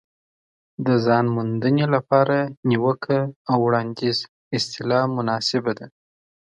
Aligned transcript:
د 0.85 0.87
ځان 1.05 1.25
موندنې 1.35 1.85
لپاره 1.95 2.37
نیوکه 2.69 3.19
او 3.49 3.57
وړاندیز 3.65 4.17
اصطلاح 4.57 5.03
مناسبه 5.17 5.71
ده. 5.79 5.85